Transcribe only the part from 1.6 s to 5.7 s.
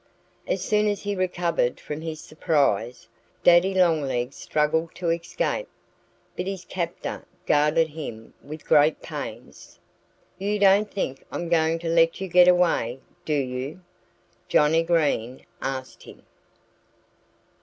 from his surprise, Daddy Longlegs struggled to escape.